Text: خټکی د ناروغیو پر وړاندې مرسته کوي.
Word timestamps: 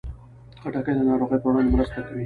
خټکی 0.61 0.93
د 0.97 0.99
ناروغیو 1.09 1.41
پر 1.43 1.49
وړاندې 1.51 1.73
مرسته 1.75 1.99
کوي. 2.05 2.19